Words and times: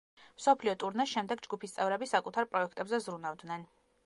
მსოფლიო 0.37 0.73
ტურნეს 0.83 1.11
შემდეგ 1.11 1.43
ჯგუფის 1.49 1.77
წევრები 1.77 2.09
საკუთარ 2.15 2.51
პროექტებზე 2.57 3.03
ზრუნავდნენ. 3.09 3.71